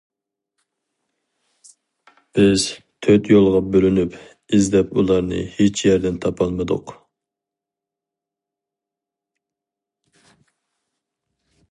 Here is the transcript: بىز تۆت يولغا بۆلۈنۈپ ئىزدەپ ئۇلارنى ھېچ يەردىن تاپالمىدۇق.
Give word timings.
بىز 2.37 2.63
تۆت 3.07 3.29
يولغا 3.33 3.61
بۆلۈنۈپ 3.75 4.15
ئىزدەپ 4.59 4.97
ئۇلارنى 5.01 5.43
ھېچ 5.59 5.83
يەردىن 5.89 6.19
تاپالمىدۇق. 6.25 6.95